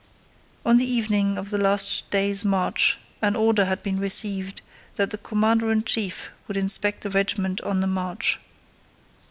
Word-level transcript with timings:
On 0.65 0.77
the 0.77 0.91
evening 0.91 1.37
of 1.37 1.51
the 1.51 1.59
last 1.59 2.09
day's 2.09 2.43
march 2.43 2.97
an 3.21 3.35
order 3.35 3.65
had 3.65 3.83
been 3.83 3.99
received 3.99 4.63
that 4.95 5.11
the 5.11 5.19
commander 5.19 5.69
in 5.71 5.83
chief 5.83 6.31
would 6.47 6.57
inspect 6.57 7.01
the 7.01 7.11
regiment 7.11 7.61
on 7.61 7.81
the 7.81 7.85
march. 7.85 8.39